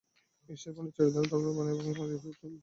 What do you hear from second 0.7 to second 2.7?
বাণী চিরদিনই ধর্মের বাণী, আর ইউরোপের বাণী রাজনীতির।